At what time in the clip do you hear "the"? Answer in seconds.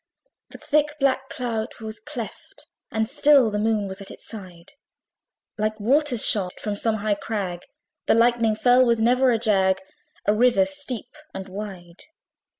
0.49-0.57, 3.51-3.59, 8.07-8.15